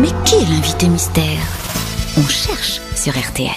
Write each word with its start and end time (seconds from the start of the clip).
Mais 0.00 0.08
qui 0.24 0.36
est 0.36 0.48
l'invité 0.48 0.88
mystère? 0.88 1.24
On 2.16 2.26
cherche 2.26 2.80
sur 2.94 3.12
RTL. 3.12 3.50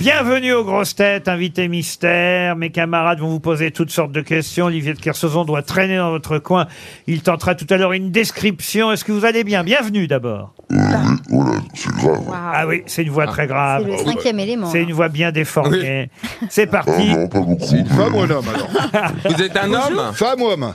Bienvenue 0.00 0.52
aux 0.54 0.64
grosses 0.64 0.94
têtes, 0.94 1.28
invité 1.28 1.68
mystère. 1.68 2.56
Mes 2.56 2.70
camarades 2.70 3.20
vont 3.20 3.28
vous 3.28 3.40
poser 3.40 3.70
toutes 3.70 3.90
sortes 3.90 4.12
de 4.12 4.20
questions. 4.22 4.66
Olivier 4.66 4.94
de 4.94 4.98
Kersauzon 4.98 5.44
doit 5.44 5.62
traîner 5.62 5.96
dans 5.98 6.10
votre 6.10 6.38
coin. 6.38 6.66
Il 7.06 7.22
tentera 7.22 7.54
tout 7.54 7.66
à 7.68 7.76
l'heure 7.76 7.92
une 7.92 8.10
description. 8.10 8.92
Est-ce 8.92 9.04
que 9.04 9.12
vous 9.12 9.24
allez 9.24 9.44
bien? 9.44 9.62
Bienvenue 9.62 10.06
d'abord. 10.06 10.54
Ah 10.72 12.66
oui, 12.66 12.82
c'est 12.86 13.02
une 13.02 13.10
voix 13.10 13.26
très 13.26 13.46
grave. 13.46 13.84
C'est 13.86 14.04
le 14.04 14.10
cinquième 14.12 14.40
élément. 14.40 14.70
C'est 14.70 14.82
une 14.82 14.92
voix 14.92 15.08
bien 15.08 15.32
déformée. 15.32 16.08
C'est 16.48 16.66
parti. 16.66 17.12
C'est 17.60 17.78
une 17.78 17.86
femme 17.86 18.14
ou 18.14 18.20
un 18.20 18.30
homme 18.30 18.46
alors 18.48 19.12
Vous 19.24 19.42
êtes 19.42 19.56
un 19.56 19.72
homme 19.72 20.12
Femme 20.14 20.40
ou 20.40 20.46
homme? 20.46 20.72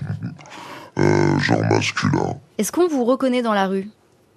Genre 1.39 1.63
masculin, 1.69 2.35
Est-ce 2.59 2.71
qu'on 2.71 2.87
vous 2.87 3.05
reconnaît 3.05 3.41
dans 3.41 3.53
la 3.53 3.65
rue? 3.65 3.87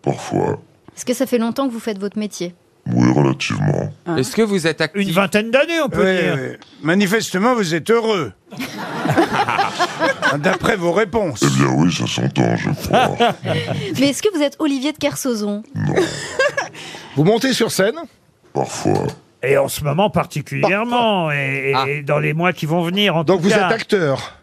Parfois. 0.05 0.61
Est-ce 0.97 1.05
que 1.05 1.15
ça 1.15 1.27
fait 1.27 1.39
longtemps 1.39 1.67
que 1.69 1.73
vous 1.73 1.81
faites 1.81 1.99
votre 1.99 2.19
métier? 2.19 2.55
Oui, 2.87 3.11
relativement. 3.13 3.91
Est-ce 4.19 4.37
que 4.37 4.43
vous 4.43 4.67
êtes 4.67 4.81
actif? 4.83 5.01
Une 5.09 5.13
vingtaine 5.15 5.51
d'années, 5.51 5.81
on 5.83 5.89
peut 5.89 6.05
Oui, 6.05 6.23
dire. 6.23 6.39
oui. 6.39 6.57
Manifestement, 6.83 7.55
vous 7.55 7.75
êtes 7.75 7.91
heureux. 7.91 8.33
D'après 10.39 10.77
vos 10.77 10.93
réponses. 10.93 11.41
Eh 11.43 11.59
bien 11.59 11.73
oui, 11.77 11.93
ça 11.93 12.07
s'entend, 12.07 12.57
je 12.57 12.71
crois. 12.71 13.17
Mais 14.01 14.11
est-ce 14.11 14.23
que 14.23 14.35
vous 14.37 14.43
êtes 14.43 14.57
Olivier 14.59 14.93
de 14.93 14.99
Kersauzon 14.99 15.63
Vous 17.17 17.25
montez 17.25 17.53
sur 17.53 17.71
scène? 17.71 17.95
Parfois. 18.53 19.07
Et 19.43 19.57
en 19.59 19.69
ce 19.69 19.85
moment 19.85 20.11
particulièrement, 20.11 21.31
et, 21.31 21.71
et 21.71 21.75
Ah. 21.75 21.87
dans 22.05 22.19
les 22.19 22.33
mois 22.33 22.53
qui 22.53 22.67
vont 22.67 22.83
venir, 22.83 23.17
en 23.17 23.25
Donc 23.25 23.39
tout 23.39 23.45
vous 23.45 23.51
cas. 23.51 23.67
êtes 23.67 23.73
acteur? 23.73 24.35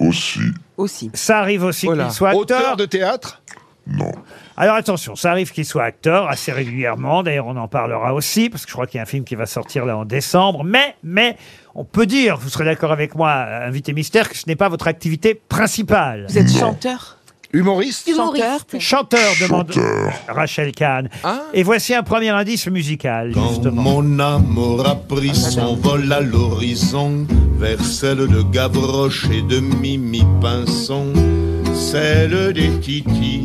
Aussi, 0.00 0.40
Aussi. 0.76 1.10
Ça 1.14 1.38
arrive 1.40 1.64
aussi 1.64 1.86
qu'il 1.88 2.10
soit 2.12 2.28
acteur. 2.30 2.40
Auteur 2.40 2.76
de 2.76 2.84
théâtre? 2.86 3.42
Non. 3.88 4.12
Alors 4.56 4.74
attention, 4.76 5.16
ça 5.16 5.30
arrive 5.30 5.52
qu'il 5.52 5.64
soit 5.64 5.84
acteur 5.84 6.28
assez 6.28 6.52
régulièrement. 6.52 7.22
D'ailleurs, 7.22 7.46
on 7.46 7.56
en 7.56 7.68
parlera 7.68 8.12
aussi 8.14 8.50
parce 8.50 8.64
que 8.64 8.70
je 8.70 8.74
crois 8.74 8.86
qu'il 8.86 8.98
y 8.98 9.00
a 9.00 9.02
un 9.02 9.06
film 9.06 9.24
qui 9.24 9.34
va 9.34 9.46
sortir 9.46 9.86
là 9.86 9.96
en 9.96 10.04
décembre. 10.04 10.64
Mais, 10.64 10.96
mais, 11.02 11.36
on 11.74 11.84
peut 11.84 12.06
dire, 12.06 12.36
vous 12.36 12.48
serez 12.48 12.64
d'accord 12.64 12.92
avec 12.92 13.14
moi, 13.14 13.30
invité 13.30 13.92
mystère, 13.92 14.28
que 14.28 14.36
ce 14.36 14.44
n'est 14.46 14.56
pas 14.56 14.68
votre 14.68 14.88
activité 14.88 15.34
principale. 15.34 16.26
Vous 16.28 16.38
êtes 16.38 16.50
chanteur 16.50 17.18
Humoriste 17.50 18.06
Humoriste. 18.08 18.78
Chanteur, 18.78 19.32
demande 19.40 19.72
Chanteur. 19.72 20.12
Rachel 20.28 20.72
Kahn. 20.72 21.08
Ah. 21.24 21.44
Et 21.54 21.62
voici 21.62 21.94
un 21.94 22.02
premier 22.02 22.28
indice 22.28 22.66
musical, 22.66 23.32
Quand 23.32 23.48
justement. 23.48 23.82
mon 23.82 24.18
amour 24.18 24.86
a 24.86 24.94
pris 24.94 25.34
son 25.34 25.74
vol 25.76 26.12
à 26.12 26.20
l'horizon, 26.20 27.26
vers 27.56 27.80
celle 27.82 28.26
de 28.28 28.42
Gavroche 28.42 29.26
et 29.32 29.40
de 29.40 29.60
Mimi 29.60 30.24
Pinson, 30.42 31.10
celle 31.72 32.52
des 32.52 32.68
Titi, 32.80 33.37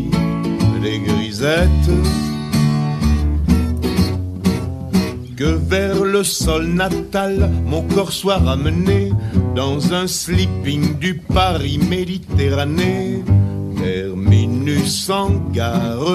que 5.36 5.46
vers 5.46 6.04
le 6.04 6.24
sol 6.24 6.68
natal 6.68 7.50
mon 7.66 7.82
corps 7.82 8.12
soit 8.12 8.38
ramené 8.38 9.12
dans 9.56 9.94
un 9.94 10.06
sleeping 10.06 11.00
du 11.00 11.16
Paris 11.16 11.80
Méditerranée, 11.90 13.24
terminus 13.78 15.10
en 15.10 15.32
gare 15.52 16.06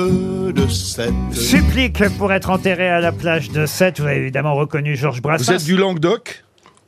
de 0.55 0.69
Sète. 0.69 1.13
Supplique 1.33 2.09
pour 2.17 2.33
être 2.33 2.51
enterré 2.51 2.89
à 2.89 3.01
la 3.01 3.11
plage 3.11 3.51
de 3.51 3.67
Sète. 3.67 3.99
Vous 3.99 4.07
avez 4.07 4.19
évidemment 4.19 4.55
reconnu 4.55 4.95
Georges 4.95 5.17
Vous 5.17 5.23
Brassens. 5.23 5.53
êtes 5.55 5.65
du 5.65 5.77
Languedoc? 5.77 6.45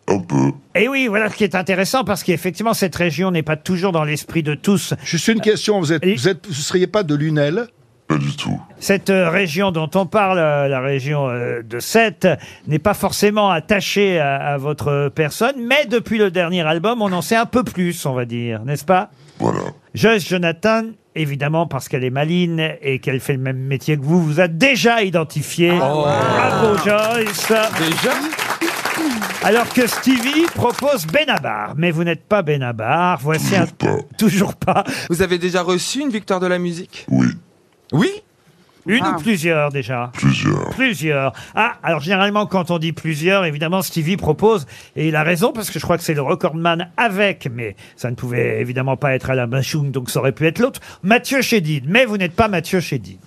Un 0.07 0.21
peu. 0.21 0.53
Et 0.77 0.87
oui, 0.89 1.09
voilà 1.09 1.31
ce 1.31 1.37
qui 1.37 1.45
est 1.45 1.57
intéressant 1.57 2.05
parce 2.05 2.23
qu'effectivement, 2.23 2.75
cette 2.75 2.95
région 2.95 3.33
n'est 3.33 3.43
pas 3.43 3.57
toujours 3.57 3.91
dans 3.91 4.05
l'esprit 4.05 4.45
de 4.45 4.55
tous. 4.55 4.95
Juste 5.05 5.27
une 5.29 5.41
question, 5.41 5.81
vous 5.81 5.93
êtes, 5.93 6.07
vous 6.07 6.29
êtes, 6.29 6.47
vous 6.47 6.55
seriez 6.55 6.87
pas 6.87 7.03
de 7.03 7.15
Lunel? 7.17 7.67
Pas 8.11 8.17
du 8.17 8.35
tout. 8.35 8.61
Cette 8.81 9.09
euh, 9.09 9.31
région 9.31 9.71
dont 9.71 9.89
on 9.95 10.05
parle, 10.05 10.41
euh, 10.41 10.67
la 10.67 10.81
région 10.81 11.29
euh, 11.29 11.63
de 11.63 11.79
Sète, 11.79 12.27
n'est 12.67 12.81
pas 12.81 12.93
forcément 12.93 13.51
attachée 13.51 14.19
à, 14.19 14.35
à 14.35 14.57
votre 14.57 15.13
personne, 15.15 15.55
mais 15.61 15.87
depuis 15.87 16.19
le 16.19 16.33
dernier 16.33 16.63
album, 16.63 17.03
on 17.03 17.13
en 17.13 17.23
sait 17.23 17.37
un 17.37 17.47
peu 17.47 17.63
plus, 17.63 18.05
on 18.07 18.13
va 18.13 18.25
dire, 18.25 18.65
n'est-ce 18.65 18.85
pas? 18.85 19.11
Voilà. 19.39 19.61
Joyce 19.95 20.29
Jonathan, 20.29 20.87
évidemment, 21.15 21.69
parce 21.69 21.89
qu'elle 21.89 22.03
est 22.03 22.11
maline 22.11 22.73
et 22.83 22.99
qu'elle 22.99 23.21
fait 23.21 23.35
le 23.35 23.39
même 23.39 23.59
métier 23.59 23.97
que 23.97 24.03
vous, 24.03 24.21
vous 24.21 24.41
a 24.41 24.49
déjà 24.49 25.05
identifié. 25.05 25.71
Bravo 25.71 26.79
Joyce 26.79 27.53
Déjà? 27.79 28.15
Alors 29.43 29.69
que 29.73 29.87
Stevie 29.87 30.47
propose 30.55 31.07
Benabar, 31.07 31.75
mais 31.77 31.91
vous 31.91 32.05
n'êtes 32.05 32.25
pas 32.25 32.43
Benabar. 32.43 33.19
Voici 33.23 33.57
un... 33.57 33.67
Toujours 33.67 33.77
pas. 33.77 34.05
Toujours 34.19 34.55
pas. 34.55 34.85
Vous 35.09 35.23
avez 35.23 35.39
déjà 35.39 35.63
reçu 35.63 36.01
une 36.01 36.11
victoire 36.11 36.41
de 36.41 36.47
la 36.47 36.59
musique? 36.59 37.07
Oui, 37.09 37.29
Oui 37.93 38.11
Une 38.87 39.07
ou 39.07 39.17
plusieurs 39.19 39.71
déjà 39.71 40.11
plusieurs. 40.15 40.71
Plusieurs. 40.71 41.33
Ah, 41.55 41.75
alors 41.83 42.01
généralement, 42.01 42.47
quand 42.47 42.71
on 42.71 42.79
dit 42.79 42.93
plusieurs, 42.93 43.45
évidemment, 43.45 43.83
Stevie 43.83 44.17
propose, 44.17 44.67
et 44.97 45.09
il 45.09 45.17
a 45.17 45.23
raison, 45.23 45.53
parce 45.53 45.71
que 45.71 45.79
je 45.79 45.85
crois 45.85 45.99
que 45.99 46.03
c'est 46.03 46.15
le 46.15 46.23
recordman 46.23 46.91
avec, 46.97 47.49
mais 47.53 47.77
ça 47.97 48.11
ne 48.11 48.15
pouvait 48.15 48.61
évidemment 48.61 48.97
pas 48.97 49.15
être 49.15 49.29
Alain 49.31 49.47
Bachung, 49.47 49.91
donc 49.91 50.09
ça 50.09 50.21
aurait 50.21 50.33
pu 50.33 50.47
être 50.47 50.59
l'autre, 50.61 50.81
Mathieu 51.03 51.43
Chédid. 51.43 51.85
Mais 51.89 52.07
vous 52.07 52.17
n'êtes 52.17 52.35
pas 52.35 52.49
Mathieu 52.49 52.81
Chédid. 52.81 53.19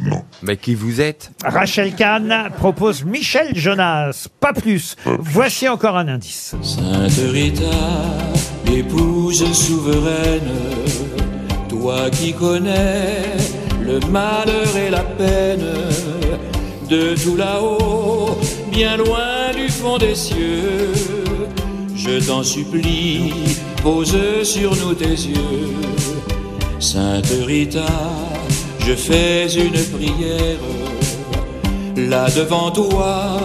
Mais 0.42 0.58
qui 0.58 0.74
vous 0.76 1.02
êtes? 1.02 1.32
Rachel 1.46 1.94
Kahn 1.94 2.50
propose 2.58 3.04
Michel 3.04 3.56
Jonas, 3.56 4.28
pas 4.40 4.54
plus. 4.54 4.96
Voici 5.06 5.70
encore 5.70 5.98
un 5.98 6.08
indice. 6.08 6.56
Sainte 6.64 7.32
Rita, 7.32 7.64
épouse 8.72 9.44
souveraine, 9.54 10.52
toi 11.70 12.10
qui 12.10 12.34
connais 12.34 13.36
le 13.86 14.00
malheur 14.12 14.78
et 14.78 14.90
la 14.90 15.04
peine, 15.04 15.66
de 16.90 17.16
tout 17.22 17.36
là-haut, 17.36 18.38
bien 18.72 18.98
loin 18.98 19.52
du 19.56 19.68
fond 19.70 19.98
des 19.98 20.16
cieux, 20.16 20.92
je 21.96 22.26
t'en 22.26 22.44
supplie, 22.44 23.34
pose 23.82 24.16
sur 24.44 24.76
nous 24.76 24.94
tes 24.94 25.06
yeux. 25.06 25.74
Sainte 26.80 27.32
Rita, 27.46 27.86
je 28.80 28.94
fais 28.94 29.48
une 29.54 29.82
prière, 29.96 30.60
là 31.96 32.30
devant 32.30 32.72
toi, 32.72 33.40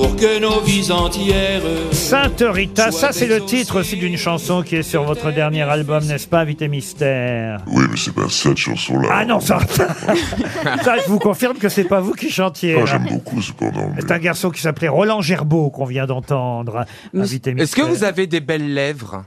pour 0.00 0.16
que 0.16 0.40
nos 0.40 0.60
vies 0.62 0.90
entières 0.90 1.60
Sainte 1.92 2.42
Rita, 2.46 2.90
ça 2.90 3.12
c'est 3.12 3.26
le 3.26 3.44
titre 3.44 3.80
aussi 3.80 3.96
d'une 3.98 4.16
chanson 4.16 4.62
qui 4.62 4.76
est 4.76 4.82
sur 4.82 5.02
votre 5.04 5.30
dernier 5.30 5.60
album, 5.62 6.02
n'est-ce 6.06 6.26
pas, 6.26 6.38
Invité 6.40 6.68
Mystère 6.68 7.58
Oui, 7.66 7.84
mais 7.90 7.98
c'est 7.98 8.14
pas 8.14 8.28
cette 8.30 8.56
chanson-là. 8.56 9.08
Ah 9.12 9.24
non, 9.26 9.40
ça, 9.40 9.58
ça 10.82 10.96
je 11.04 11.06
vous 11.08 11.18
confirme 11.18 11.58
que 11.58 11.68
c'est 11.68 11.84
pas 11.84 12.00
vous 12.00 12.12
qui 12.14 12.30
chantiez. 12.30 12.78
Ah, 12.80 12.86
j'aime 12.86 13.08
beaucoup, 13.10 13.42
cependant. 13.42 13.90
mais- 13.94 14.00
C'est 14.00 14.10
un 14.12 14.18
garçon 14.18 14.48
qui 14.48 14.62
s'appelait 14.62 14.88
Roland 14.88 15.20
Gerbeau 15.20 15.68
qu'on 15.68 15.84
vient 15.84 16.06
d'entendre. 16.06 16.86
Invité 17.14 17.50
Est-ce 17.50 17.76
que 17.76 17.82
Mystère. 17.82 17.86
vous 17.88 18.04
avez 18.04 18.26
des 18.26 18.40
belles 18.40 18.72
lèvres? 18.72 19.24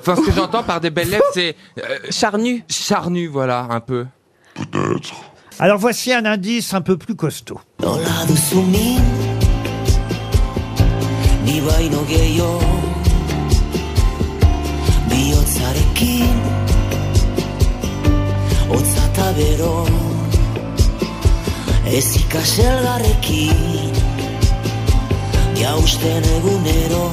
Enfin, 0.00 0.16
ce 0.16 0.22
que 0.22 0.32
j'entends 0.32 0.64
par 0.64 0.80
des 0.80 0.90
belles 0.90 1.10
lèvres, 1.10 1.22
c'est 1.32 1.54
euh, 1.78 1.82
Charnu. 2.10 2.64
charnu, 2.68 3.28
voilà, 3.28 3.68
un 3.70 3.80
peu. 3.80 4.06
Peut-être. 4.54 5.14
Alors 5.60 5.78
voici 5.78 6.12
un 6.12 6.24
indice 6.24 6.74
un 6.74 6.80
peu 6.80 6.96
plus 6.96 7.14
costaud. 7.14 7.60
Nola 7.80 8.26
duzu 8.26 8.56
min 8.56 9.00
Ni 11.48 11.60
baino 11.60 12.00
gehiago. 12.04 12.60
Bihotzarekin. 15.10 16.40
Hotza 18.68 19.04
eta 19.08 19.28
bero. 19.38 19.72
Ez 21.88 22.08
ikaselgarrekin 22.20 23.96
Jausten 25.56 26.24
egunero. 26.36 27.04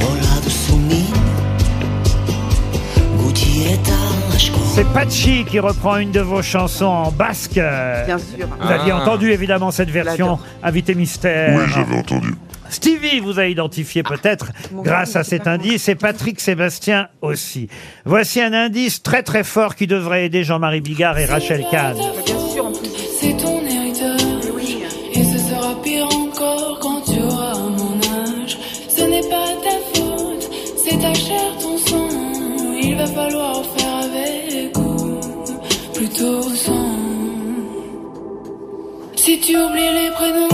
Nola 0.00 0.40
duzu 0.44 0.80
min 0.88 1.43
C'est 4.74 4.86
Pachi 4.92 5.44
qui 5.44 5.60
reprend 5.60 5.98
une 5.98 6.10
de 6.10 6.20
vos 6.20 6.42
chansons 6.42 6.86
en 6.86 7.10
basque. 7.12 7.54
Bien 7.54 8.18
sûr. 8.18 8.46
Vous 8.60 8.68
aviez 8.70 8.92
Ah. 8.92 8.96
entendu 9.00 9.30
évidemment 9.30 9.70
cette 9.70 9.90
version. 9.90 10.38
Invité 10.62 10.94
Mystère. 10.94 11.56
Oui, 11.56 11.64
j'avais 11.72 11.96
entendu. 11.96 12.34
Stevie 12.68 13.20
vous 13.20 13.38
a 13.38 13.46
identifié 13.46 14.02
peut-être 14.02 14.50
grâce 14.72 15.14
à 15.14 15.22
cet 15.22 15.46
indice 15.46 15.88
et 15.88 15.94
Patrick 15.94 16.40
Sébastien 16.40 17.06
aussi. 17.22 17.68
Voici 18.04 18.40
un 18.40 18.52
indice 18.52 19.02
très 19.02 19.22
très 19.22 19.44
fort 19.44 19.76
qui 19.76 19.86
devrait 19.86 20.24
aider 20.26 20.42
Jean-Marie 20.42 20.80
Bigard 20.80 21.16
et 21.18 21.26
Rachel 21.26 21.64
Kahn. 21.70 21.94
Bien 22.26 22.38
sûr, 22.52 22.66
en 22.66 22.72
plus. 22.72 22.88
C'est 23.20 23.36
ton 23.36 23.63
Si 39.34 39.40
tu 39.40 39.56
oublies 39.56 39.80
les 39.92 40.10
prénoms, 40.12 40.48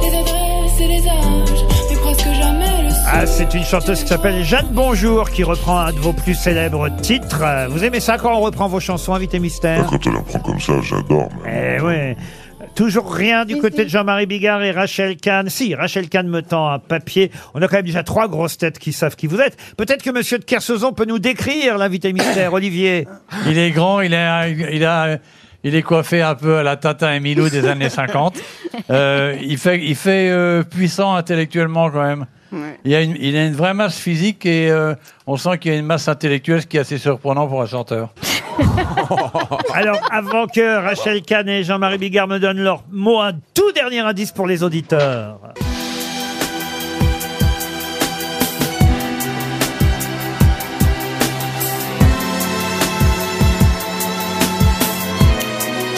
les 0.00 0.16
adresses 0.16 0.80
et 0.80 0.86
les 0.86 1.08
âges, 1.08 1.64
mais 1.90 1.96
presque 1.96 2.28
jamais 2.40 2.84
le 2.84 2.90
son. 2.90 2.96
Ah, 3.12 3.26
c'est 3.26 3.52
une 3.54 3.64
chanteuse 3.64 4.02
qui 4.04 4.08
s'appelle 4.08 4.44
Jeanne 4.44 4.68
Bonjour 4.70 5.30
qui 5.30 5.42
reprend 5.42 5.80
un 5.80 5.92
de 5.92 5.98
vos 5.98 6.12
plus 6.12 6.34
célèbres 6.36 6.88
titres. 7.02 7.42
Euh, 7.42 7.66
Vous 7.68 7.82
aimez 7.82 7.98
ça 7.98 8.16
quand 8.16 8.32
on 8.32 8.38
reprend 8.40 8.68
vos 8.68 8.78
chansons, 8.78 9.14
invité 9.14 9.40
mystère 9.40 9.84
Quand 9.90 10.06
on 10.06 10.10
les 10.12 10.16
reprend 10.18 10.38
comme 10.38 10.60
ça, 10.60 10.74
j'adore. 10.80 11.28
mais- 11.44 11.78
Eh 11.78 11.80
oui. 11.82 12.16
Toujours 12.76 13.12
rien 13.12 13.44
du 13.44 13.56
côté 13.56 13.84
de 13.84 13.88
Jean-Marie 13.90 14.26
Bigard 14.26 14.62
et 14.62 14.70
Rachel 14.70 15.16
Kahn. 15.16 15.48
Si, 15.48 15.74
Rachel 15.74 16.08
Kahn 16.08 16.28
me 16.28 16.40
tend 16.40 16.70
un 16.70 16.78
papier. 16.78 17.32
On 17.54 17.62
a 17.62 17.66
quand 17.68 17.76
même 17.78 17.84
déjà 17.86 18.04
trois 18.04 18.28
grosses 18.28 18.58
têtes 18.58 18.78
qui 18.78 18.92
savent 18.92 19.16
qui 19.16 19.26
vous 19.26 19.40
êtes. 19.40 19.56
Peut-être 19.76 20.04
que 20.04 20.10
Monsieur 20.10 20.38
de 20.38 20.44
Kersauzon 20.44 20.92
peut 20.92 21.04
nous 21.04 21.18
décrire 21.18 21.78
l'invité 21.78 22.12
mystère, 22.12 22.52
Olivier. 22.52 23.08
Il 23.48 23.58
est 23.58 23.72
grand, 23.72 24.00
il, 24.02 24.14
est, 24.14 24.52
il, 24.72 24.84
a, 24.84 25.18
il 25.64 25.74
est 25.74 25.82
coiffé 25.82 26.22
un 26.22 26.34
peu 26.34 26.58
à 26.58 26.62
la 26.62 26.76
Tata 26.76 27.16
et 27.16 27.20
Milou 27.20 27.48
des 27.48 27.66
années 27.66 27.88
50. 27.90 28.38
Euh, 28.90 29.36
il 29.42 29.58
fait, 29.58 29.80
il 29.82 29.96
fait 29.96 30.28
euh, 30.30 30.62
puissant 30.62 31.14
intellectuellement 31.14 31.90
quand 31.90 32.02
même. 32.02 32.26
Il, 32.84 32.94
a 32.94 33.00
une, 33.00 33.16
il 33.18 33.36
a 33.36 33.46
une 33.46 33.54
vraie 33.54 33.74
masse 33.74 33.98
physique 33.98 34.46
et 34.46 34.70
euh, 34.70 34.94
on 35.26 35.36
sent 35.36 35.58
qu'il 35.58 35.72
y 35.72 35.74
a 35.74 35.78
une 35.78 35.86
masse 35.86 36.06
intellectuelle, 36.06 36.62
ce 36.62 36.68
qui 36.68 36.76
est 36.76 36.80
assez 36.80 36.98
surprenant 36.98 37.48
pour 37.48 37.60
un 37.60 37.66
chanteur. 37.66 38.14
Alors, 39.74 39.98
avant 40.12 40.46
que 40.46 40.76
Rachel 40.80 41.22
Kahn 41.22 41.48
et 41.48 41.64
Jean-Marie 41.64 41.98
Bigard 41.98 42.28
me 42.28 42.38
donnent 42.38 42.62
leur 42.62 42.84
mot, 42.92 43.20
un 43.20 43.32
tout 43.54 43.72
dernier 43.72 44.00
indice 44.00 44.30
pour 44.30 44.46
les 44.46 44.62
auditeurs. 44.62 45.40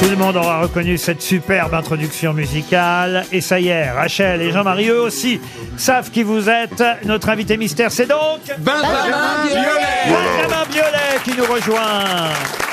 Tout 0.06 0.12
le 0.12 0.18
monde 0.18 0.36
aura 0.36 0.60
reconnu 0.60 0.98
cette 0.98 1.20
superbe 1.20 1.74
introduction 1.74 2.32
musicale. 2.32 3.24
Et 3.32 3.40
ça 3.40 3.58
y 3.58 3.66
est, 3.66 3.90
Rachel 3.90 4.40
et 4.40 4.52
Jean-Marie, 4.52 4.88
eux 4.88 5.00
aussi, 5.00 5.40
savent 5.76 6.12
qui 6.12 6.22
vous 6.22 6.48
êtes. 6.48 6.80
Notre 7.04 7.28
invité 7.28 7.56
mystère, 7.56 7.90
c'est 7.90 8.06
donc... 8.06 8.38
Benjamin 8.56 9.46
Biolay 9.48 10.06
Benjamin 10.06 10.64
Biolay 10.70 11.18
qui 11.24 11.36
nous 11.36 11.52
rejoint. 11.52 12.65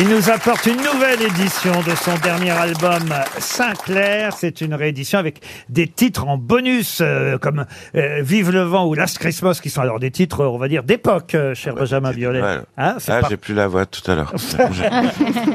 Il 0.00 0.08
nous 0.08 0.30
apporte 0.30 0.66
une 0.66 0.76
nouvelle 0.76 1.20
édition 1.22 1.72
de 1.82 1.92
son 1.96 2.14
dernier 2.22 2.52
album 2.52 3.12
Sinclair. 3.38 4.32
C'est 4.36 4.60
une 4.60 4.74
réédition 4.74 5.18
avec 5.18 5.40
des 5.68 5.88
titres 5.88 6.28
en 6.28 6.38
bonus 6.38 7.00
euh, 7.00 7.36
comme 7.36 7.66
euh, 7.96 8.20
Vive 8.22 8.52
le 8.52 8.62
vent 8.62 8.86
ou 8.86 8.94
Last 8.94 9.18
Christmas 9.18 9.58
qui 9.60 9.70
sont 9.70 9.80
alors 9.80 9.98
des 9.98 10.12
titres, 10.12 10.44
on 10.44 10.56
va 10.56 10.68
dire, 10.68 10.84
d'époque, 10.84 11.34
euh, 11.34 11.52
cher 11.54 11.74
Benjamin 11.74 12.12
Biolay. 12.12 12.40
Ouais. 12.40 12.58
Hein, 12.76 12.94
c'est 12.98 13.10
ah, 13.10 13.20
par- 13.22 13.30
j'ai 13.30 13.36
plus 13.36 13.54
la 13.54 13.66
voix 13.66 13.86
tout 13.86 14.08
à 14.08 14.14
l'heure. 14.14 14.32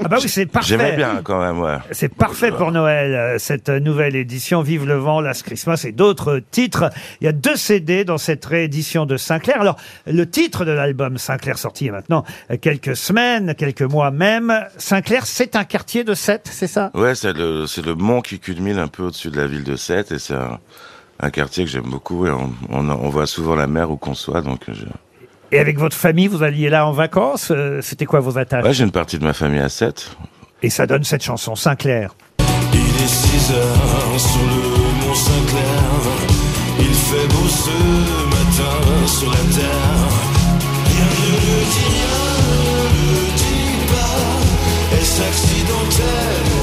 Ah 0.06 0.08
bah 0.10 0.18
oui, 0.22 0.28
c'est 0.28 0.46
parfait. 0.46 0.68
J'aimais 0.68 0.98
bien 0.98 1.22
quand 1.24 1.40
même, 1.42 1.62
ouais. 1.62 1.78
C'est 1.92 2.14
parfait 2.14 2.52
pour 2.52 2.72
Noël, 2.72 3.14
euh, 3.14 3.38
cette 3.40 3.70
nouvelle 3.70 4.16
édition. 4.16 4.62
Vive 4.62 4.86
le 4.86 4.96
vent, 4.96 5.22
Last 5.22 5.44
Christmas 5.44 5.86
et 5.88 5.94
d'autres 5.94 6.42
titres. 6.52 6.90
Il 7.22 7.26
y 7.26 7.28
a 7.28 7.32
deux 7.32 7.56
CD 7.56 8.04
dans 8.04 8.18
cette 8.18 8.44
réédition 8.44 9.06
de 9.06 9.16
Sinclair. 9.16 9.62
Alors, 9.62 9.78
le 10.06 10.30
titre 10.30 10.66
de 10.66 10.72
l'album 10.72 11.18
Sinclair 11.18 11.58
sorti 11.58 11.86
il 11.86 11.88
y 11.88 11.90
a 11.90 11.94
maintenant 11.94 12.26
euh, 12.52 12.58
quelques 12.60 12.98
semaines, 12.98 13.56
quelques 13.56 13.84
mois 13.84 14.12
même. 14.12 14.33
Sinclair, 14.78 15.26
c'est 15.26 15.56
un 15.56 15.64
quartier 15.64 16.04
de 16.04 16.14
Sète, 16.14 16.50
c'est 16.52 16.68
ça 16.68 16.92
Ouais, 16.94 17.16
c'est 17.16 17.34
le, 17.34 17.96
mont 17.96 18.22
qui 18.22 18.40
culmine 18.40 18.78
un 18.80 18.88
peu 18.88 19.04
au-dessus 19.04 19.30
de 19.30 19.38
la 19.38 19.48
ville 19.48 19.64
de 19.64 19.76
Sète 19.76 20.12
et 20.12 20.20
c'est 20.20 20.36
un, 20.36 21.30
quartier 21.32 21.66
que 21.66 21.70
j'aime 21.70 21.90
beaucoup 21.90 22.26
et 22.28 22.32
on, 22.70 23.10
voit 23.10 23.28
souvent 23.28 23.56
la 23.56 23.68
mer 23.68 23.92
où 23.92 23.98
qu'on 23.98 24.14
soit 24.14 24.42
donc. 24.42 24.62
Et 25.52 25.60
avec 25.60 25.78
votre 25.78 25.96
famille, 25.96 26.28
vous 26.28 26.44
alliez 26.44 26.70
là 26.70 26.86
en 26.86 26.92
vacances 26.92 27.52
C'était 27.82 28.06
quoi 28.06 28.20
vos 28.20 28.38
attaches 28.38 28.66
j'ai 28.72 28.84
une 28.84 28.92
partie 28.92 29.20
de 29.20 29.24
ma 29.24 29.34
famille 29.34 29.62
à 29.62 29.70
Sète. 29.70 30.16
Et 30.64 30.70
ça 30.70 30.88
donne 30.88 31.04
cette 31.04 31.24
chanson 31.24 31.56
Sinclair. 31.56 32.16
Il 32.74 32.80
est 32.80 33.08
6 33.08 33.52
heures 33.52 34.20
sur 34.20 34.42
le 34.42 35.06
mont 35.06 35.14
Saint-Clair. 35.14 35.84
Il 36.80 36.94
fait 36.94 37.28
beau 37.28 37.48
ce 37.48 38.26
matin 38.26 39.08
sur 39.08 39.30
la 39.30 39.38
terre. 39.54 40.10
Rien 40.86 41.06
ne 41.06 42.18
le 42.18 42.23
pas. 45.20 45.28
Est-ce 45.28 46.63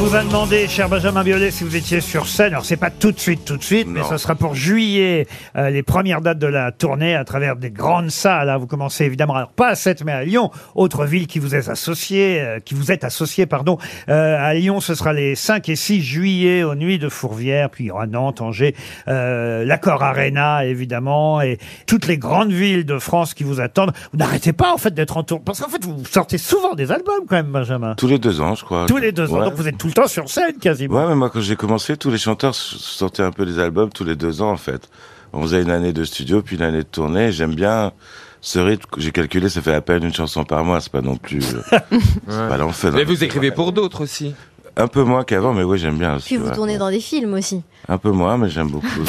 vous 0.00 0.16
a 0.16 0.22
demandé, 0.24 0.66
cher 0.66 0.88
Benjamin 0.88 1.22
Biolay, 1.22 1.50
si 1.50 1.62
vous 1.62 1.76
étiez 1.76 2.00
sur 2.00 2.26
scène. 2.26 2.54
Alors, 2.54 2.64
c'est 2.64 2.78
pas 2.78 2.88
tout 2.88 3.12
de 3.12 3.20
suite, 3.20 3.44
tout 3.44 3.58
de 3.58 3.62
suite, 3.62 3.86
mais 3.86 4.02
ce 4.02 4.16
sera 4.16 4.34
pour 4.34 4.54
juillet, 4.54 5.26
euh, 5.56 5.68
les 5.68 5.82
premières 5.82 6.22
dates 6.22 6.38
de 6.38 6.46
la 6.46 6.72
tournée 6.72 7.14
à 7.14 7.22
travers 7.24 7.54
des 7.54 7.70
grandes 7.70 8.10
salles. 8.10 8.48
hein. 8.48 8.56
Vous 8.56 8.66
commencez 8.66 9.04
évidemment, 9.04 9.34
alors 9.34 9.50
pas 9.52 9.68
à 9.68 9.74
Sète, 9.74 10.02
mais 10.02 10.12
à 10.12 10.24
Lyon, 10.24 10.50
autre 10.74 11.04
ville 11.04 11.26
qui 11.26 11.38
vous 11.38 11.54
est 11.54 11.68
associée, 11.68 12.40
euh, 12.40 12.60
qui 12.60 12.74
vous 12.74 12.90
est 12.90 13.04
associée, 13.04 13.44
pardon. 13.44 13.76
Euh, 14.08 14.38
à 14.40 14.54
Lyon, 14.54 14.80
ce 14.80 14.94
sera 14.94 15.12
les 15.12 15.34
5 15.34 15.68
et 15.68 15.76
6 15.76 16.00
juillet 16.02 16.62
aux 16.62 16.74
Nuits 16.74 16.98
de 16.98 17.10
Fourvière, 17.10 17.68
puis 17.68 17.84
il 17.84 17.86
y 17.88 17.90
aura 17.90 18.06
Nantes, 18.06 18.40
Angers, 18.40 18.74
euh, 19.06 19.66
l'Accord 19.66 20.02
Arena, 20.02 20.64
évidemment, 20.64 21.42
et 21.42 21.58
toutes 21.86 22.06
les 22.06 22.16
grandes 22.16 22.52
villes 22.52 22.86
de 22.86 22.98
France 22.98 23.34
qui 23.34 23.44
vous 23.44 23.60
attendent. 23.60 23.92
Vous 24.12 24.18
n'arrêtez 24.18 24.54
pas, 24.54 24.72
en 24.72 24.78
fait, 24.78 24.94
d'être 24.94 25.18
en 25.18 25.24
tour. 25.24 25.42
Parce 25.44 25.60
qu'en 25.60 25.68
fait, 25.68 25.84
vous 25.84 26.06
sortez 26.06 26.38
souvent 26.38 26.74
des 26.74 26.90
albums, 26.90 27.26
quand 27.28 27.36
même, 27.36 27.52
Benjamin. 27.52 27.94
Tous 27.96 28.08
les 28.08 28.18
deux 28.18 28.40
ans, 28.40 28.54
je 28.54 28.64
crois. 28.64 28.86
Tous 28.86 28.96
les 28.96 29.12
deux 29.12 29.30
ans. 29.30 29.40
Ouais. 29.40 29.44
Donc, 29.44 29.54
vous 29.54 29.68
êtes 29.68 29.76
tout 29.76 29.89
le 29.90 29.94
temps 29.94 30.08
sur 30.08 30.28
scène, 30.28 30.58
quasiment. 30.58 30.96
Ouais, 30.96 31.08
mais 31.08 31.14
moi, 31.14 31.30
quand 31.30 31.40
j'ai 31.40 31.56
commencé, 31.56 31.96
tous 31.96 32.10
les 32.10 32.18
chanteurs 32.18 32.54
sortaient 32.54 33.22
un 33.22 33.32
peu 33.32 33.44
des 33.44 33.58
albums 33.58 33.90
tous 33.90 34.04
les 34.04 34.16
deux 34.16 34.42
ans, 34.42 34.50
en 34.50 34.56
fait. 34.56 34.88
On 35.32 35.42
faisait 35.42 35.62
une 35.62 35.70
année 35.70 35.92
de 35.92 36.04
studio, 36.04 36.42
puis 36.42 36.56
une 36.56 36.62
année 36.62 36.78
de 36.78 36.82
tournée. 36.82 37.30
J'aime 37.30 37.54
bien 37.54 37.92
ce 38.40 38.58
rythme. 38.58 38.88
J'ai 38.96 39.12
calculé, 39.12 39.48
ça 39.48 39.60
fait 39.60 39.74
à 39.74 39.80
peine 39.80 40.02
une 40.04 40.14
chanson 40.14 40.44
par 40.44 40.64
mois. 40.64 40.80
C'est 40.80 40.92
pas 40.92 41.02
non 41.02 41.16
plus, 41.16 41.54
euh, 41.54 41.78
c'est 42.28 42.48
pas 42.48 42.56
l'enfer. 42.56 42.92
Mais 42.92 43.04
vous 43.04 43.22
écrivez 43.22 43.50
pour 43.50 43.72
d'autres 43.72 44.02
aussi. 44.02 44.34
Un 44.76 44.88
peu 44.88 45.02
moins 45.02 45.24
qu'avant, 45.24 45.52
mais 45.52 45.62
oui, 45.62 45.78
j'aime 45.78 45.98
bien 45.98 46.16
aussi. 46.16 46.26
Puis 46.26 46.36
vous 46.36 46.50
tournez 46.50 46.78
dans 46.78 46.90
des 46.90 47.00
films 47.00 47.34
aussi. 47.34 47.62
Un 47.88 47.98
peu 47.98 48.10
moins, 48.10 48.36
mais 48.36 48.48
j'aime 48.48 48.68
beaucoup. 48.68 48.86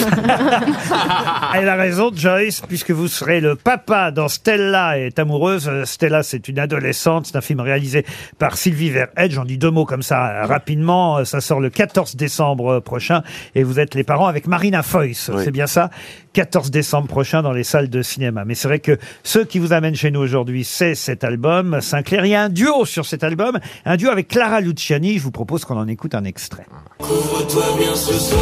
Elle 1.54 1.70
a 1.70 1.76
raison, 1.76 2.10
Joyce, 2.14 2.62
puisque 2.62 2.92
vous 2.92 3.08
serez 3.08 3.42
le 3.42 3.56
papa 3.56 4.12
dans 4.12 4.28
Stella 4.28 4.98
est 4.98 5.20
amoureuse. 5.20 5.70
Stella, 5.84 6.24
c'est 6.24 6.48
une 6.48 6.58
adolescente. 6.58 7.28
C'est 7.28 7.36
un 7.36 7.42
film 7.42 7.60
réalisé 7.60 8.06
par 8.40 8.58
Sylvie 8.58 8.90
Verhedge. 8.90 9.34
J'en 9.34 9.46
dis 9.46 9.58
deux 9.58 9.72
mots 9.72 9.86
comme 9.86 10.02
ça 10.02 10.46
rapidement. 10.46 11.24
Ça 11.26 11.42
sort 11.42 11.60
le 11.60 11.70
14 11.70 12.16
décembre 12.16 12.80
prochain. 12.80 13.22
Et 13.56 13.64
vous 13.64 13.80
êtes 13.80 13.94
les 13.94 14.04
parents 14.04 14.28
avec 14.28 14.48
Marina 14.48 14.84
Foïs. 14.84 15.30
Oui. 15.34 15.44
C'est 15.44 15.52
bien 15.52 15.68
ça? 15.68 15.90
14 16.34 16.72
décembre 16.72 17.08
prochain 17.08 17.42
dans 17.42 17.52
les 17.52 17.64
salles 17.64 17.90
de 17.90 18.02
cinéma. 18.02 18.46
Mais 18.46 18.56
c'est 18.56 18.68
vrai 18.68 18.80
que 18.80 18.98
ceux 19.24 19.44
qui 19.44 19.60
vous 19.60 19.74
amènent 19.74 19.96
chez 19.96 20.12
nous 20.12 20.20
aujourd'hui, 20.20 20.64
c'est 20.64 20.96
cet 20.96 21.24
album 21.24 21.80
Sinclair. 21.82 22.26
Il 22.26 22.30
y 22.30 22.36
a 22.36 22.44
un 22.44 22.50
duo 22.50 22.86
sur 22.86 23.06
cet 23.06 23.24
album. 23.24 23.60
Un 23.86 23.98
duo 23.98 24.10
avec 24.10 24.28
Clara 24.28 24.62
Luciani. 24.62 25.18
Je 25.18 25.24
vous 25.24 25.32
propose 25.32 25.66
qu'on 25.66 25.78
en 25.78 25.88
écoute 25.88 26.16
un 26.16 26.24
extrait. 26.24 26.66
Ce. 27.00 28.36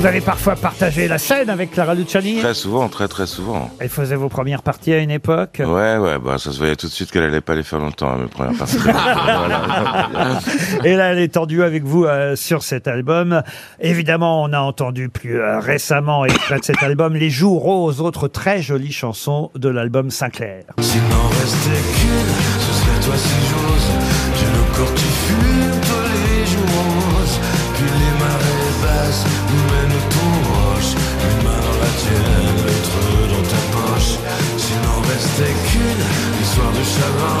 Vous 0.00 0.06
avez 0.06 0.22
parfois 0.22 0.56
partagé 0.56 1.08
la 1.08 1.18
scène 1.18 1.50
avec 1.50 1.72
Clara 1.72 1.94
Luciani. 1.94 2.38
très 2.38 2.54
souvent, 2.54 2.88
très 2.88 3.06
très 3.06 3.26
souvent. 3.26 3.70
Elle 3.80 3.90
faisait 3.90 4.16
vos 4.16 4.30
premières 4.30 4.62
parties 4.62 4.94
à 4.94 4.98
une 4.98 5.10
époque? 5.10 5.60
Ouais, 5.60 5.98
ouais, 5.98 6.18
bah 6.18 6.38
ça 6.38 6.52
se 6.52 6.56
voyait 6.56 6.74
tout 6.74 6.86
de 6.86 6.90
suite 6.90 7.10
qu'elle 7.10 7.24
allait 7.24 7.42
pas 7.42 7.54
les 7.54 7.62
faire 7.62 7.80
longtemps, 7.80 8.12
hein, 8.12 8.16
mes 8.22 8.26
premières 8.28 8.56
parties. 8.56 8.78
Voilà. 8.82 10.40
Et 10.84 10.96
là, 10.96 11.12
elle 11.12 11.18
est 11.18 11.34
tendue 11.34 11.62
avec 11.62 11.84
vous 11.84 12.06
euh, 12.06 12.34
sur 12.34 12.62
cet 12.62 12.88
album. 12.88 13.42
Évidemment, 13.78 14.42
on 14.42 14.54
a 14.54 14.60
entendu 14.60 15.10
plus 15.10 15.38
euh, 15.38 15.60
récemment, 15.60 16.24
extrait 16.24 16.60
de 16.60 16.64
cet 16.64 16.82
album, 16.82 17.14
Les 17.14 17.28
Jours 17.28 17.60
Roses, 17.60 18.00
autre 18.00 18.26
très 18.26 18.62
jolie 18.62 18.92
chanson 18.92 19.50
de 19.54 19.68
l'album 19.68 20.10
Sinclair. 20.10 20.62
S'il 20.80 21.02
n'en 21.02 21.28
restait 21.28 21.68
qu'une, 22.00 22.34
ce 22.58 22.72
serait 22.72 23.00
toi 23.04 23.16
si 23.18 23.34
j'ose. 23.50 23.90
Le 24.54 24.76
corps 24.76 24.94
qui 24.94 25.04
fume 25.04 25.69
restait 37.00 37.12
qu'une 37.12 37.30
histoire 37.30 37.40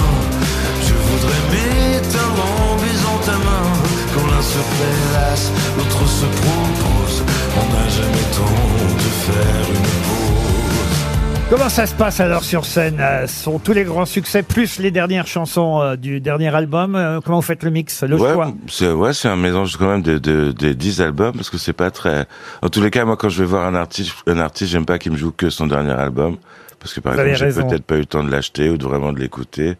je 0.82 0.94
voudrais 0.94 1.42
m'éteindre 1.52 2.44
en 2.44 2.76
baisant 2.76 3.14
dans 3.14 3.26
ta 3.26 3.38
main. 3.38 3.72
Quand 4.14 4.26
l'un 4.26 4.42
se 4.42 4.58
prélasse, 4.58 5.52
l'autre 5.76 6.06
se 6.08 6.24
propose. 6.26 7.22
On 7.56 7.72
n'a 7.74 7.88
jamais 7.88 8.26
temps 8.36 8.94
de 8.96 9.00
faire 9.00 9.68
une 9.68 9.82
pause. 9.82 11.50
Comment 11.50 11.68
ça 11.68 11.86
se 11.86 11.94
passe 11.96 12.20
alors 12.20 12.44
sur 12.44 12.64
scène? 12.64 12.98
Euh, 13.00 13.26
Sont 13.26 13.58
tous 13.58 13.72
les 13.72 13.82
grands 13.82 14.04
succès 14.06 14.44
plus 14.44 14.78
les 14.78 14.92
dernières 14.92 15.26
chansons 15.26 15.80
euh, 15.82 15.96
du 15.96 16.20
dernier 16.20 16.54
album? 16.54 16.94
Euh, 16.94 17.20
Comment 17.24 17.38
vous 17.38 17.42
faites 17.42 17.64
le 17.64 17.70
mix, 17.70 18.04
le 18.04 18.16
ouais, 18.16 18.32
choix? 18.34 18.52
c'est 18.68 18.90
ouais, 18.92 19.12
c'est 19.12 19.26
un 19.28 19.34
mélange 19.36 19.76
quand 19.76 19.88
même 19.88 20.02
de, 20.02 20.18
de, 20.18 20.52
des 20.52 20.74
10 20.76 21.00
albums 21.00 21.32
parce 21.34 21.50
que 21.50 21.58
c'est 21.58 21.72
pas 21.72 21.90
très. 21.90 22.26
En 22.62 22.68
tous 22.68 22.80
les 22.80 22.90
cas, 22.90 23.04
moi, 23.04 23.16
quand 23.16 23.28
je 23.28 23.40
vais 23.42 23.48
voir 23.48 23.66
un 23.66 23.74
artiste, 23.74 24.12
un 24.28 24.38
artiste, 24.38 24.70
j'aime 24.70 24.86
pas 24.86 24.98
qu'il 25.00 25.10
me 25.10 25.16
joue 25.16 25.32
que 25.32 25.50
son 25.50 25.66
dernier 25.66 25.90
album 25.92 26.36
parce 26.80 26.94
que 26.94 27.00
par 27.00 27.12
Vous 27.14 27.20
exemple, 27.20 27.52
j'ai 27.52 27.62
peut-être 27.62 27.84
pas 27.84 27.96
eu 27.96 28.00
le 28.00 28.06
temps 28.06 28.24
de 28.24 28.30
l'acheter 28.30 28.68
ou 28.70 28.76
de 28.78 28.84
vraiment 28.84 29.12
de 29.12 29.20
l'écouter. 29.20 29.74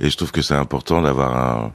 Et 0.00 0.10
je 0.10 0.16
trouve 0.16 0.32
que 0.32 0.42
c'est 0.42 0.54
important 0.54 1.02
d'avoir 1.02 1.36
un 1.36 1.72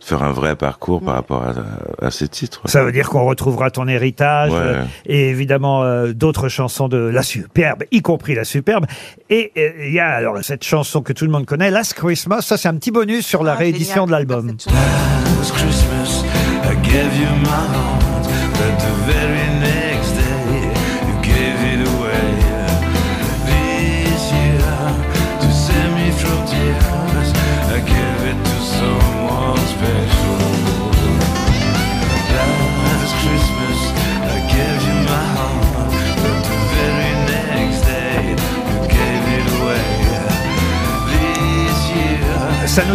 de 0.00 0.04
faire 0.04 0.24
un 0.24 0.32
vrai 0.32 0.56
parcours 0.56 1.00
par 1.00 1.14
rapport 1.14 1.44
à, 1.44 2.04
à 2.06 2.10
ces 2.10 2.26
titres. 2.26 2.60
Ça 2.64 2.82
veut 2.82 2.90
dire 2.90 3.08
qu'on 3.08 3.24
retrouvera 3.24 3.70
ton 3.70 3.86
héritage 3.86 4.50
Ouais. 4.50 4.58
euh, 4.58 4.84
et 5.06 5.28
évidemment 5.28 5.84
euh, 5.84 6.12
d'autres 6.12 6.48
chansons 6.48 6.88
de 6.88 6.96
La 6.98 7.22
Superbe, 7.22 7.84
y 7.92 8.02
compris 8.02 8.34
La 8.34 8.42
Superbe. 8.42 8.86
Et 9.30 9.52
euh, 9.56 9.70
il 9.86 9.92
y 9.92 10.00
a 10.00 10.08
alors 10.08 10.38
cette 10.42 10.64
chanson 10.64 11.02
que 11.02 11.12
tout 11.12 11.24
le 11.24 11.30
monde 11.30 11.46
connaît, 11.46 11.70
Last 11.70 11.94
Christmas. 11.94 12.42
Ça, 12.42 12.56
c'est 12.56 12.66
un 12.66 12.74
petit 12.74 12.90
bonus 12.90 13.24
sur 13.24 13.44
la 13.44 13.54
réédition 13.54 14.06
de 14.06 14.10
l'album. 14.10 14.48
Last 14.48 15.52
Christmas, 15.54 16.24
I 16.64 16.74
gave 16.82 17.16
you 17.16 17.28
my 17.44 17.46
heart, 17.48 18.02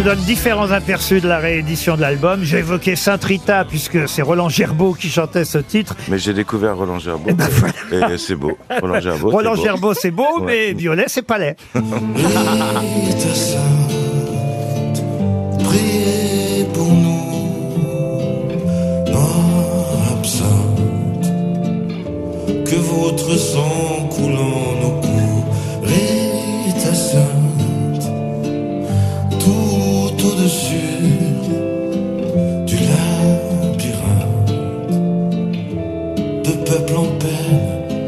donne 0.08 0.18
différents 0.20 0.70
aperçus 0.70 1.20
de 1.20 1.28
la 1.28 1.36
réédition 1.38 1.94
de 1.96 2.00
l'album. 2.00 2.42
J'ai 2.42 2.58
évoqué 2.60 2.96
Saint 2.96 3.18
Rita 3.22 3.66
puisque 3.66 4.08
c'est 4.08 4.22
Roland 4.22 4.48
Gerbeau 4.48 4.94
qui 4.94 5.10
chantait 5.10 5.44
ce 5.44 5.58
titre. 5.58 5.94
Mais 6.08 6.16
j'ai 6.18 6.32
découvert 6.32 6.78
Roland 6.78 6.98
Gerbeau 6.98 7.28
et 7.92 8.16
c'est 8.16 8.34
beau. 8.34 8.56
Roland 8.80 9.00
Gerbeau. 9.00 9.28
Roland 9.30 9.50
c'est 9.54 9.60
beau. 9.60 9.64
Gerbeau, 9.66 9.92
c'est 9.94 10.10
beau, 10.10 10.40
Ouais. 10.40 10.46
mais 10.46 10.72
Violet, 10.72 11.04
c'est 11.08 11.20
pas 11.20 11.36
laid. 11.36 11.56
Rita 11.74 13.34
Sainte, 13.34 15.02
priez 15.64 16.64
pour 16.72 16.86
nous, 16.86 18.48
absente, 20.18 20.80
que 22.64 22.76
votre 22.76 23.36
sang 23.36 23.97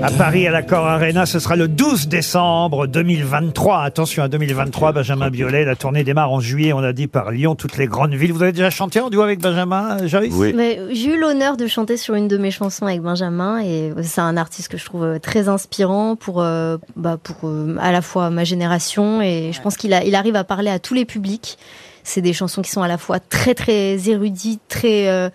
À 0.02 0.10
Paris, 0.10 0.46
à 0.46 0.50
l'Accor 0.50 0.86
Arena, 0.86 1.26
ce 1.26 1.38
sera 1.38 1.56
le 1.56 1.68
12 1.68 2.08
décembre 2.08 2.86
2023. 2.86 3.82
Attention 3.82 4.22
à 4.22 4.28
2023, 4.28 4.92
Benjamin 4.92 5.28
Biolay. 5.28 5.66
La 5.66 5.76
tournée 5.76 6.04
démarre 6.04 6.32
en 6.32 6.40
juillet, 6.40 6.72
on 6.72 6.78
a 6.78 6.94
dit, 6.94 7.06
par 7.06 7.30
Lyon, 7.30 7.54
toutes 7.54 7.76
les 7.76 7.86
grandes 7.86 8.14
villes. 8.14 8.32
Vous 8.32 8.42
avez 8.42 8.52
déjà 8.52 8.70
chanté 8.70 9.00
en 9.00 9.10
duo 9.10 9.20
avec 9.20 9.40
Benjamin, 9.40 9.98
euh, 10.00 10.08
Joyce? 10.08 10.32
Mais 10.54 10.78
J'ai 10.92 11.14
eu 11.14 11.20
l'honneur 11.20 11.58
de 11.58 11.66
chanter 11.66 11.98
sur 11.98 12.14
une 12.14 12.28
de 12.28 12.38
mes 12.38 12.50
chansons 12.50 12.86
avec 12.86 13.02
Benjamin 13.02 13.60
et 13.60 13.92
c'est 14.02 14.22
un 14.22 14.38
artiste 14.38 14.68
que 14.68 14.78
je 14.78 14.86
trouve 14.86 15.04
euh, 15.04 15.18
très 15.18 15.48
inspirant 15.48 16.16
pour, 16.16 16.40
euh, 16.40 16.78
bah, 16.96 17.18
pour 17.22 17.36
euh, 17.44 17.76
à 17.78 17.92
la 17.92 18.00
fois 18.00 18.30
ma 18.30 18.44
génération 18.44 19.20
et 19.20 19.50
je 19.52 19.60
pense 19.60 19.76
qu'il 19.76 19.92
a, 19.92 20.02
il 20.04 20.14
arrive 20.14 20.36
à 20.36 20.44
parler 20.44 20.70
à 20.70 20.78
tous 20.78 20.94
les 20.94 21.04
publics. 21.04 21.58
C'est 22.02 22.22
des 22.22 22.32
chansons 22.32 22.62
qui 22.62 22.70
sont 22.70 22.82
à 22.82 22.88
la 22.88 22.98
fois 22.98 23.20
très 23.20 23.54
très 23.54 24.08
érudites, 24.08 24.62
très 24.68 25.08
euh, 25.08 25.28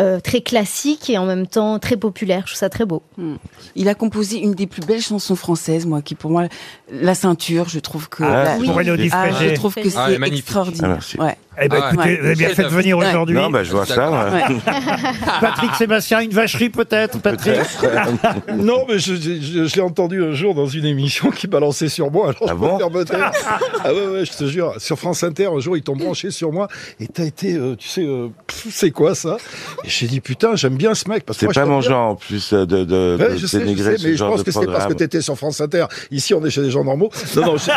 euh, 0.00 0.18
très 0.18 0.40
classiques 0.40 1.08
et 1.10 1.18
en 1.18 1.26
même 1.26 1.46
temps 1.46 1.78
très 1.78 1.96
populaires. 1.96 2.42
Je 2.46 2.52
trouve 2.52 2.58
ça 2.58 2.68
très 2.70 2.84
beau. 2.86 3.02
Hmm. 3.18 3.34
Il 3.76 3.88
a 3.88 3.94
composé 3.94 4.38
une 4.38 4.54
des 4.54 4.66
plus 4.66 4.82
belles 4.82 5.02
chansons 5.02 5.36
françaises, 5.36 5.86
moi, 5.86 6.00
qui 6.02 6.14
pour 6.14 6.30
moi, 6.30 6.44
La 6.90 7.14
ceinture, 7.14 7.68
je 7.68 7.78
trouve 7.78 8.08
que. 8.08 8.24
Ah, 8.24 8.44
la- 8.58 8.64
pour 8.64 8.80
Élodie 8.80 9.10
Ah, 9.12 9.28
je 9.30 9.54
trouve 9.54 9.74
que 9.74 9.88
c'est 9.88 9.96
Ah, 9.98 10.06
elle 10.08 10.14
est 10.14 10.18
magnifique. 10.18 10.44
extraordinaire. 10.46 10.98
Ah. 11.18 11.22
Ouais. 11.24 11.36
Eh 11.62 11.68
ben, 11.68 11.80
Ah, 11.82 11.90
écoutez, 11.92 12.08
ouais. 12.08 12.16
vous 12.20 12.26
avez 12.26 12.34
bien 12.36 12.48
fait 12.50 12.62
de 12.62 12.68
venir 12.68 12.96
Ouais. 12.98 13.08
aujourd'hui. 13.08 13.36
Non, 13.36 13.50
bah, 13.50 13.62
je 13.64 13.70
vois 13.72 13.84
ça. 13.84 14.10
ouais. 14.32 14.42
Patrick 15.40 15.74
Sébastien, 15.74 16.20
une 16.20 16.30
vacherie 16.30 16.70
peut-être, 16.70 17.20
Patrick 17.20 17.58
non, 18.56 18.84
mais 18.88 18.98
je, 18.98 19.14
je- 19.14 19.40
je- 19.40 19.64
je 19.66 19.74
l'ai 19.76 19.82
entendu 19.82 20.22
un 20.24 20.32
jour 20.32 20.54
dans 20.54 20.66
une 20.66 20.84
émission 20.84 21.30
qui 21.30 21.46
balançait 21.46 21.88
sur 21.88 22.10
moi. 22.10 22.30
Alors 22.30 22.42
Ah 22.42 22.46
je 22.48 22.54
bon 22.54 22.90
me. 22.90 23.04
Ah 23.84 23.92
ouais, 23.92 24.06
ouais, 24.06 24.24
je 24.24 24.32
te 24.32 24.44
jure. 24.46 24.74
Sur 24.78 24.98
France 24.98 25.22
Inter, 25.22 25.46
un 25.54 25.60
jour, 25.60 25.76
ils 25.76 25.82
t'ont 25.82 25.96
branché 25.96 26.30
sur 26.30 26.52
moi 26.52 26.68
et 26.98 27.06
t'as 27.08 27.24
été, 27.24 27.54
euh, 27.54 27.76
tu 27.76 27.88
sais, 27.88 28.02
euh, 28.04 28.28
c'est 28.70 28.90
quoi 28.90 29.14
ça? 29.14 29.36
J'ai 29.90 30.06
dit, 30.06 30.20
putain, 30.20 30.56
j'aime 30.56 30.76
bien 30.76 30.94
ce 30.94 31.08
mec. 31.08 31.24
parce 31.24 31.38
que 31.38 31.46
C'est 31.46 31.52
pas 31.60 31.66
mon 31.66 31.80
genre 31.80 32.10
en 32.12 32.14
plus 32.16 32.52
euh, 32.52 32.64
de, 32.64 32.84
de, 32.84 33.16
Ouais, 33.18 33.32
de 33.32 33.36
je 33.36 33.46
sais, 33.46 33.58
je 33.58 33.64
dénigrer 33.64 33.92
sais, 33.92 33.98
ce 33.98 34.06
mais 34.06 34.12
je 34.12 34.16
genre 34.16 34.30
pense 34.30 34.40
de 34.40 34.44
que 34.44 34.50
c'est 34.52 34.66
parce 34.66 34.86
que 34.86 34.92
t'étais 34.94 35.20
sur 35.20 35.36
France 35.36 35.60
Inter. 35.60 35.86
Ici, 36.10 36.32
on 36.34 36.44
est 36.44 36.50
chez 36.50 36.62
des 36.62 36.70
gens 36.70 36.84
normaux. 36.84 37.10
Non, 37.36 37.46
non, 37.46 37.56
je, 37.56 37.70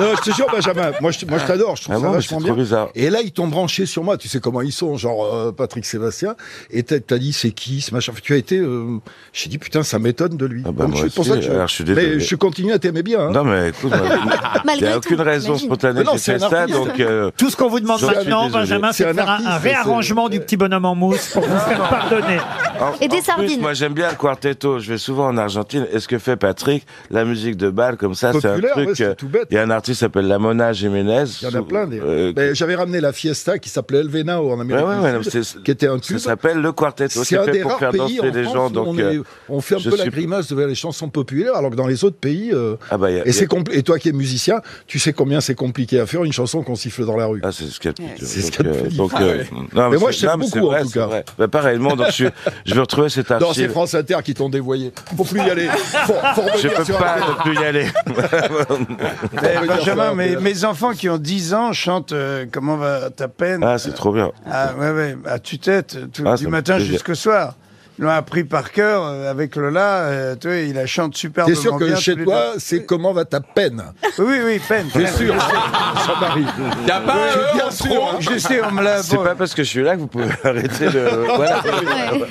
non, 0.00 0.14
je 0.16 0.30
te 0.30 0.34
jure, 0.34 0.46
Benjamin, 0.52 0.92
moi, 1.00 1.10
je, 1.10 1.24
moi, 1.26 1.38
je 1.38 1.46
t'adore, 1.46 1.76
je 1.76 1.82
trouve 1.82 1.94
Ah 1.96 2.00
ça 2.00 2.06
bon, 2.06 2.12
vachement 2.12 2.40
bien. 2.40 2.54
bizarre. 2.54 2.88
Et 2.94 3.10
là, 3.10 3.20
ils 3.22 3.32
t'ont 3.32 3.48
branché 3.48 3.86
sur 3.86 4.02
moi. 4.04 4.16
Tu 4.16 4.28
sais 4.28 4.40
comment 4.40 4.62
ils 4.62 4.72
sont, 4.72 4.96
genre 4.96 5.24
euh, 5.34 5.52
Patrick 5.52 5.84
Sébastien. 5.84 6.34
Et 6.70 6.82
t'as 6.82 7.18
dit, 7.18 7.32
c'est 7.32 7.50
qui 7.50 7.80
ce 7.80 7.92
machin 7.94 8.12
Tu 8.22 8.34
as 8.34 8.36
été. 8.36 8.58
Euh, 8.58 8.98
j'ai 9.32 9.48
dit, 9.48 9.58
putain, 9.58 9.82
ça 9.82 9.98
m'étonne 9.98 10.36
de 10.36 10.46
lui. 10.46 10.62
Ah 10.66 10.72
bah, 10.72 10.84
Donc, 10.84 10.94
moi 10.94 11.02
c'est 11.04 11.14
pour 11.14 11.20
aussi, 11.20 11.30
ça 11.30 11.36
que 11.36 11.42
je, 11.42 11.50
alors, 11.50 11.68
je 11.68 11.74
suis 11.74 11.84
désolé. 11.84 12.14
mais 12.16 12.20
je 12.20 12.34
continue 12.36 12.72
à 12.72 12.78
t'aimer 12.78 13.02
bien. 13.02 13.20
hein. 13.20 13.30
Non 13.32 13.44
mais 13.44 13.68
écoute, 13.70 13.90
moi, 13.90 14.00
il 14.54 14.60
Malgré 14.64 14.86
n'y 14.86 14.92
a 14.92 15.00
tout, 15.00 15.06
aucune 15.12 15.20
raison 15.20 15.56
spontanée 15.56 16.02
non, 16.04 16.12
c'est 16.16 16.38
ça, 16.38 16.66
donc 16.66 16.90
Tout 17.36 17.50
ce 17.50 17.56
qu'on 17.56 17.68
vous 17.68 17.80
demande 17.80 18.02
maintenant. 18.02 18.48
Benjamin, 18.50 18.92
C'est 18.92 19.06
de 19.06 19.12
faire 19.12 19.28
un, 19.28 19.58
réarrangement 19.58 20.28
du 20.28 20.40
petit 20.40 20.56
en 20.72 20.94
mousse 20.94 21.28
pour 21.32 21.42
vous 21.42 21.58
faire 21.58 21.88
pardonner. 21.88 22.38
En- 22.80 22.94
Et 23.00 23.08
des 23.08 23.16
en 23.16 23.18
plus, 23.18 23.24
sardines. 23.24 23.60
moi 23.60 23.74
j'aime 23.74 23.92
bien 23.94 24.10
le 24.10 24.16
quartetto. 24.16 24.78
Je 24.78 24.92
vais 24.92 24.98
souvent 24.98 25.26
en 25.26 25.36
Argentine. 25.36 25.86
Et 25.92 26.00
ce 26.00 26.08
que 26.08 26.18
fait 26.18 26.36
Patrick, 26.36 26.86
la 27.10 27.24
musique 27.24 27.56
de 27.56 27.70
bal 27.70 27.96
comme 27.96 28.14
ça, 28.14 28.32
c'est 28.32 28.46
un 28.46 28.50
Populaire, 28.52 28.76
ouais, 28.76 28.84
truc. 28.84 28.96
c'est 28.96 29.04
euh, 29.04 29.14
tout 29.14 29.28
bête. 29.28 29.46
Il 29.50 29.54
y 29.54 29.58
a 29.58 29.62
un 29.62 29.70
artiste 29.70 29.98
qui 29.98 30.00
s'appelle 30.00 30.26
Lamona 30.28 30.72
Jiménez. 30.72 31.24
Il 31.42 31.48
y 31.48 31.56
en 31.56 31.58
a 31.60 31.62
plein. 31.62 31.86
Des... 31.86 32.00
Euh, 32.00 32.32
Mais 32.36 32.54
j'avais 32.54 32.74
ramené 32.74 33.00
la 33.00 33.12
Fiesta 33.12 33.58
qui 33.58 33.68
s'appelait 33.68 34.00
El 34.00 34.08
Venao 34.08 34.50
en 34.50 34.54
ouais, 34.56 34.60
Amérique 34.60 34.86
ouais, 34.86 34.94
du 34.96 35.00
ouais, 35.02 35.12
non, 35.12 35.22
Sud, 35.22 35.42
c'est- 35.42 35.62
qui 35.62 35.70
était 35.70 35.86
un 35.88 35.94
ça 35.96 36.00
tube. 36.00 36.18
s'appelle 36.18 36.58
le 36.58 36.72
quartetto. 36.72 37.24
C'est 37.24 37.36
fait 37.44 37.50
des 37.52 37.60
pour 37.60 37.70
rares 37.72 37.80
faire 37.80 37.90
pays 37.90 37.98
danser 38.00 38.20
en 38.20 38.24
les 38.24 38.42
France 38.44 38.54
gens. 38.54 38.66
où 38.66 38.70
Donc, 38.70 38.86
on, 38.88 38.98
euh, 38.98 39.12
est- 39.12 39.20
on 39.48 39.60
fait 39.60 39.74
un 39.76 39.90
peu 39.90 39.96
la 39.96 40.06
grimace 40.08 40.52
vers 40.52 40.66
les 40.68 40.74
chansons 40.74 41.08
populaires, 41.08 41.54
alors 41.56 41.70
que 41.70 41.76
dans 41.76 41.86
les 41.86 42.04
autres 42.04 42.16
pays, 42.18 42.50
euh, 42.52 42.76
ah 42.90 42.98
bah, 42.98 43.06
a- 43.06 43.10
et 43.26 43.32
c'est 43.32 43.46
compli- 43.46 43.76
Et 43.76 43.82
toi 43.82 43.98
qui 43.98 44.08
es 44.08 44.12
musicien, 44.12 44.60
tu 44.86 44.98
sais 44.98 45.12
combien 45.12 45.40
c'est 45.40 45.54
compliqué 45.54 46.00
à 46.00 46.06
faire 46.06 46.24
une 46.24 46.32
chanson 46.32 46.62
qu'on 46.62 46.74
siffle 46.76 47.04
dans 47.04 47.16
la 47.16 47.26
rue. 47.26 47.40
Ah, 47.44 47.52
c'est 47.52 47.64
ce 47.64 47.78
qu'il 47.80 47.88
y 47.88 47.90
a 47.90 47.92
de 47.92 47.96
plus 47.96 48.18
dur. 48.18 48.28
C'est 48.28 48.40
ce 48.42 48.50
qu'il 48.50 48.66
y 48.66 48.68
a 48.68 48.72
de 48.72 48.78
plus 48.78 48.88
dur. 48.90 49.10
euh, 49.20 49.36
ouais. 49.38 49.46
Mais 49.74 49.98
moi, 49.98 50.12
c'est- 50.12 50.26
je 50.26 50.26
c'est 50.26 50.36
beaucoup, 50.36 50.70
en 50.72 50.80
tout 50.82 50.88
c'est 50.88 50.98
cas. 50.98 51.06
vrai. 51.06 51.24
Bah, 51.38 51.48
pareillement, 51.48 51.96
donc 51.96 52.06
je, 52.08 52.12
suis- 52.12 52.24
je 52.70 52.74
vais 52.74 52.80
retrouver 52.80 53.08
cet 53.08 53.30
Non, 53.30 53.38
c'est 53.40 53.44
archive. 53.46 53.70
France 53.70 53.94
Inter 53.94 54.16
qui 54.24 54.34
t'ont 54.34 54.48
dévoyé. 54.48 54.92
Faut 55.16 55.24
plus 55.24 55.38
y 55.40 55.50
aller. 55.50 55.66
Faut, 55.68 56.14
faut 56.34 56.42
Je 56.58 56.68
peux 56.68 56.92
pas 56.94 57.16
ne 57.18 57.42
plus 57.42 57.54
y 57.54 57.64
aller. 57.64 57.86
Benjamin, 59.66 60.14
mes, 60.14 60.36
mes 60.36 60.64
enfants 60.64 60.92
qui 60.92 61.08
ont 61.08 61.18
10 61.18 61.54
ans 61.54 61.72
chantent 61.72 62.12
euh, 62.12 62.46
Comment 62.50 62.76
va 62.76 63.10
ta 63.10 63.28
peine? 63.28 63.62
Ah, 63.64 63.78
c'est 63.78 63.92
trop 63.94 64.12
bien. 64.12 64.30
Ah, 64.50 64.72
ouais, 64.78 64.90
ouais, 64.90 65.16
à 65.26 65.38
tue-tête, 65.38 65.98
tout- 66.12 66.24
Ah, 66.26 66.36
du 66.36 66.46
matin 66.48 66.78
jusqu'au 66.78 67.14
soir. 67.14 67.54
L'ont 68.00 68.08
appris 68.10 68.44
par 68.44 68.72
cœur 68.72 69.04
euh, 69.04 69.30
avec 69.30 69.54
Lola. 69.56 69.98
euh, 70.06 70.34
tu 70.40 70.48
vois, 70.48 70.56
il 70.56 70.74
la 70.74 70.86
chante 70.86 71.14
super 71.16 71.44
T'es 71.44 71.54
sûr 71.54 71.76
que 71.78 71.94
chez 71.96 72.16
toi, 72.16 72.54
c'est 72.58 72.86
comment 72.86 73.12
va 73.12 73.24
ta 73.26 73.40
peine 73.40 73.82
Oui, 74.18 74.38
oui, 74.44 74.58
peine. 74.66 74.86
T'es 74.92 75.00
peine. 75.04 75.12
sûr 75.14 75.34
Jean-Marie 75.34 76.46
T'as 76.86 77.00
pas 77.00 77.12
un 77.14 77.54
bien 77.54 77.70
sûr. 77.70 78.10
hein. 78.12 78.16
Je 78.20 78.38
sais, 78.38 78.60
on 78.64 78.70
me 78.72 78.82
l'a. 78.82 79.02
C'est 79.02 79.16
bon. 79.16 79.22
pas 79.24 79.34
parce 79.34 79.54
que 79.54 79.62
je 79.62 79.68
suis 79.68 79.82
là 79.82 79.96
que 79.96 80.00
vous 80.00 80.06
pouvez 80.06 80.24
arrêter 80.44 80.86
de. 80.86 81.00
Voilà. 81.36 81.62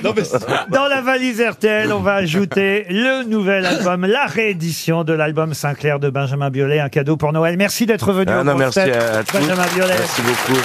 Non, 0.02 0.12
mais 0.16 0.24
c'est- 0.24 0.38
Dans 0.70 0.86
la 0.88 1.00
valise 1.02 1.40
RTL, 1.40 1.92
on 1.92 2.00
va 2.00 2.14
ajouter 2.14 2.86
le 2.90 3.22
nouvel 3.24 3.64
album, 3.64 4.06
la 4.06 4.26
réédition 4.26 5.04
de 5.04 5.12
l'album 5.12 5.54
Sinclair 5.54 6.00
de 6.00 6.10
Benjamin 6.10 6.50
Biolay, 6.50 6.80
un 6.80 6.88
cadeau 6.88 7.16
pour 7.16 7.32
Noël. 7.32 7.56
Merci 7.56 7.86
d'être 7.86 8.12
venu 8.12 8.32
Ah 8.34 8.40
au 8.40 8.44
non, 8.44 8.56
merci 8.56 8.80
à, 8.80 9.18
à 9.18 9.22
tous. 9.22 9.38
Benjamin 9.38 9.66
Biolay. 9.74 9.94
Merci 9.98 10.22
beaucoup. 10.22 10.60